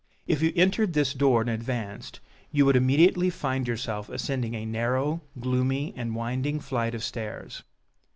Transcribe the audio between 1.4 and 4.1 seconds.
and advanced, you would immediately find yourself